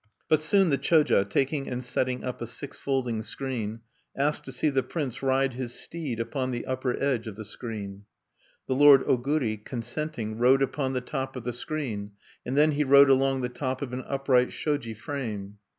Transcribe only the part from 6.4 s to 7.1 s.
the upper